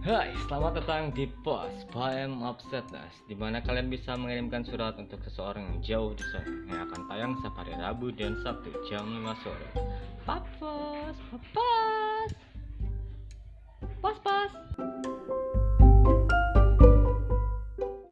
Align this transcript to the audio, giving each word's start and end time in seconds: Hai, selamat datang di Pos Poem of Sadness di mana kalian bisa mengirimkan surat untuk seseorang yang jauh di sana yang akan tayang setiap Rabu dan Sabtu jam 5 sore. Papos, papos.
Hai, 0.00 0.32
selamat 0.48 0.80
datang 0.80 1.12
di 1.12 1.28
Pos 1.44 1.84
Poem 1.92 2.40
of 2.40 2.56
Sadness 2.72 3.20
di 3.28 3.36
mana 3.36 3.60
kalian 3.60 3.92
bisa 3.92 4.16
mengirimkan 4.16 4.64
surat 4.64 4.96
untuk 4.96 5.20
seseorang 5.20 5.60
yang 5.60 5.78
jauh 5.84 6.12
di 6.16 6.24
sana 6.32 6.56
yang 6.72 6.80
akan 6.88 7.00
tayang 7.04 7.32
setiap 7.36 7.68
Rabu 7.68 8.08
dan 8.16 8.32
Sabtu 8.40 8.72
jam 8.88 9.04
5 9.04 9.44
sore. 9.44 9.68
Papos, 10.24 11.16
papos. 11.28 11.99